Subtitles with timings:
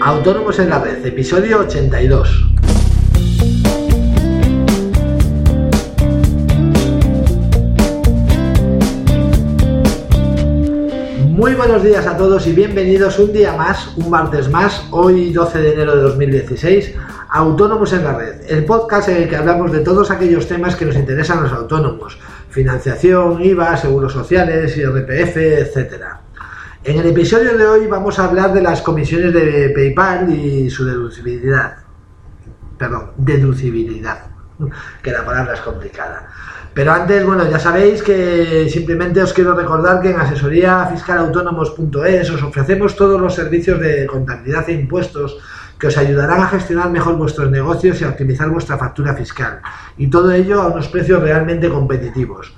[0.00, 2.44] Autónomos en la Red, episodio 82.
[11.30, 15.58] Muy buenos días a todos y bienvenidos un día más, un martes más, hoy 12
[15.60, 16.94] de enero de 2016,
[17.28, 20.84] Autónomos en la Red, el podcast en el que hablamos de todos aquellos temas que
[20.84, 22.18] nos interesan a los autónomos,
[22.50, 26.25] financiación, IVA, seguros sociales, IRPF, etcétera.
[26.86, 30.84] En el episodio de hoy vamos a hablar de las comisiones de PayPal y su
[30.84, 31.78] deducibilidad.
[32.78, 34.26] Perdón, deducibilidad,
[35.02, 36.28] que la palabra es complicada.
[36.72, 42.94] Pero antes, bueno, ya sabéis que simplemente os quiero recordar que en asesoríafiscalautónomos.es os ofrecemos
[42.94, 45.38] todos los servicios de contabilidad e impuestos
[45.80, 49.58] que os ayudarán a gestionar mejor vuestros negocios y a optimizar vuestra factura fiscal.
[49.98, 52.54] Y todo ello a unos precios realmente competitivos.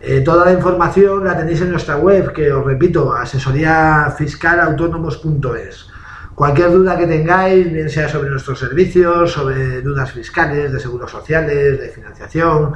[0.00, 5.88] Eh, toda la información la tenéis en nuestra web, que os repito, asesoríafiscalautónomos.es.
[6.34, 11.80] Cualquier duda que tengáis, bien sea sobre nuestros servicios, sobre dudas fiscales, de seguros sociales,
[11.80, 12.74] de financiación,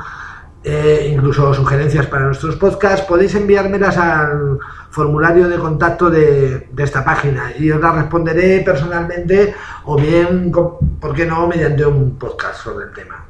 [0.65, 4.59] eh, incluso sugerencias para nuestros podcasts, podéis enviármelas al
[4.91, 11.15] formulario de contacto de, de, esta página y os las responderé personalmente o bien, ¿por
[11.15, 13.25] qué no?, mediante un podcast sobre el tema.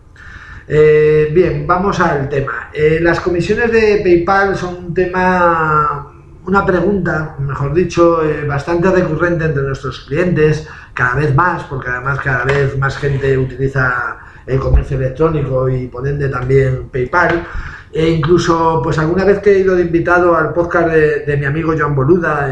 [0.73, 2.71] Eh, bien, vamos al tema.
[2.73, 6.13] Eh, las comisiones de PayPal son un tema,
[6.47, 12.21] una pregunta, mejor dicho, eh, bastante recurrente entre nuestros clientes, cada vez más, porque además
[12.21, 17.45] cada vez más gente utiliza el comercio electrónico y por ende también PayPal.
[17.93, 21.75] E incluso, pues alguna vez que he ido de invitado al podcast de, mi amigo
[21.77, 22.48] Joan Boluda,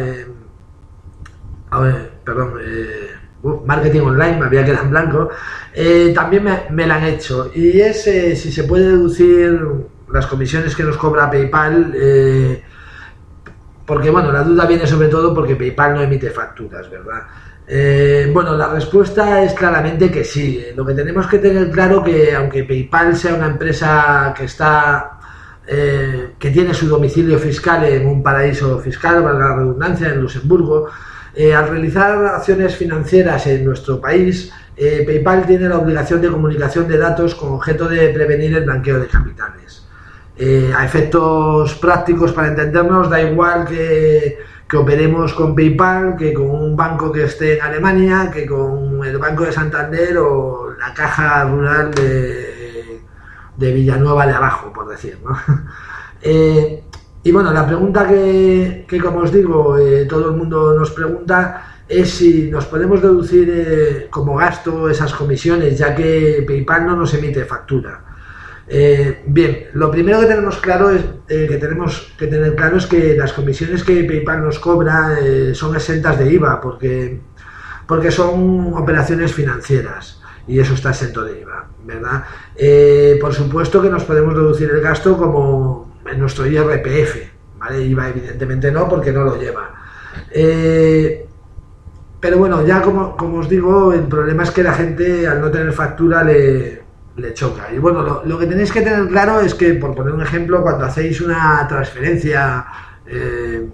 [1.71, 2.55] a ver, perdón,
[3.43, 5.29] marketing online, me había quedado en blanco,
[5.75, 7.51] eh, también me, la han hecho.
[7.55, 9.61] Y es eh, si se puede deducir
[10.13, 12.63] las comisiones que nos cobra PayPal, eh,
[13.87, 17.23] porque bueno, la duda viene sobre todo porque PayPal no emite facturas, ¿verdad?
[18.33, 20.65] bueno, la respuesta es claramente que sí.
[20.75, 25.19] Lo que tenemos que tener claro que aunque PayPal sea una empresa que está
[25.67, 30.89] que tiene su domicilio fiscal en un paraíso fiscal, valga la redundancia, en Luxemburgo,
[31.39, 36.89] eh, al realizar acciones financieras en nuestro país, eh, PayPal tiene la obligación de comunicación
[36.89, 39.87] de datos con objeto de prevenir el blanqueo de capitales.
[40.37, 44.37] Eh, a efectos prácticos, para entendernos, da igual que,
[44.77, 49.45] operemos con PayPal, que con un banco que esté en Alemania, que con el Banco
[49.45, 55.21] de Santander o la Caja Rural de, Villanueva de Abajo, por decir.
[55.25, 55.39] ¿no?
[57.23, 62.11] Y bueno, la pregunta que, como os digo, eh, todo el mundo nos pregunta es
[62.11, 67.45] si nos podemos deducir eh, como gasto esas comisiones, ya que PayPal no nos emite
[67.45, 68.05] factura.
[68.69, 73.17] Eh, bien, lo primero que tenemos claro es que tenemos que tener claro es que
[73.17, 75.19] las comisiones que PayPal nos cobra
[75.55, 77.21] son exentas de IVA porque,
[77.87, 82.25] porque son operaciones financieras y eso está exento de IVA, ¿verdad?
[83.21, 87.17] por supuesto que nos podemos deducir el gasto como en nuestro IRPF,
[87.59, 87.85] ¿vale?
[87.85, 89.71] IVA evidentemente no, porque no lo lleva.
[90.31, 91.27] Eh,
[92.21, 95.73] pero bueno, ya como, os digo, el problema es que la gente al no tener
[95.73, 96.83] factura le,
[97.35, 97.73] choca.
[97.73, 100.85] Y bueno, lo, que tenéis que tener claro es que, por poner un ejemplo, cuando
[100.85, 102.65] hacéis una transferencia
[103.07, 103.69] eh,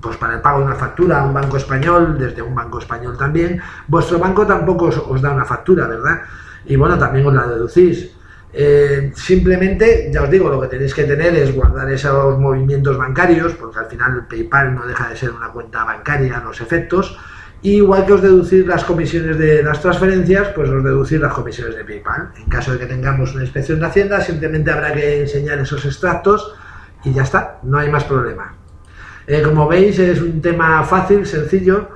[0.00, 3.16] pues para el pago de una factura a un banco español, desde un banco español
[3.16, 6.22] también, vuestro banco tampoco os, os da una factura, ¿verdad?
[6.64, 8.10] Y bueno, también os la deducís.
[8.54, 13.54] Eh, simplemente, ya os digo, lo que tenéis que tener es guardar esos movimientos bancarios,
[13.54, 17.18] porque al final PayPal no deja de ser una cuenta bancaria los efectos.
[17.64, 21.84] igual que os deducir las comisiones de las transferencias, pues os deducir las comisiones de
[21.84, 22.32] PayPal.
[22.36, 26.54] En caso de que tengamos una inspección de Hacienda, simplemente habrá que enseñar esos extractos
[27.04, 28.56] y ya está, no hay más problema.
[29.28, 31.88] Eh, como veis, es un tema fácil, sencillo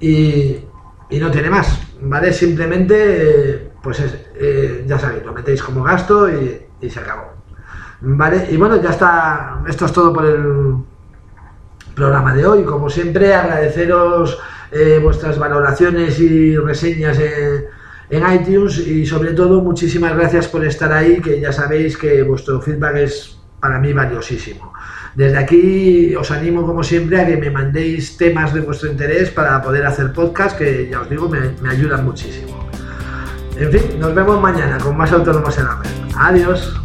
[0.00, 0.64] y,
[1.12, 2.32] no tiene más, ¿vale?
[2.32, 2.96] Simplemente.
[2.96, 7.32] Eh, pues es, eh, ya sabéis, lo metéis como gasto y, se acabó.
[8.00, 10.76] Vale, y bueno, ya está, esto es todo por el
[11.94, 12.64] programa de hoy.
[12.64, 14.38] Como siempre, agradeceros
[14.72, 21.20] eh, vuestras valoraciones y reseñas en, iTunes y sobre todo muchísimas gracias por estar ahí,
[21.20, 24.72] que ya sabéis que vuestro feedback es para mí valiosísimo.
[25.14, 29.62] Desde aquí os animo como siempre a que me mandéis temas de vuestro interés para
[29.62, 32.51] poder hacer podcast, que ya os digo, me ayudan muchísimo.
[33.62, 35.90] En fin, nos vemos mañana con más autónomos en la red.
[36.16, 36.81] Adiós.